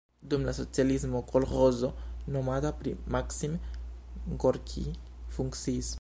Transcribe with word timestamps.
Dum 0.31 0.45
la 0.47 0.53
socialismo 0.59 1.19
kolĥozo 1.31 1.91
nomata 2.37 2.71
pri 2.81 2.95
Maksim 3.17 3.55
Gorkij 4.45 4.87
funkciis. 5.37 5.89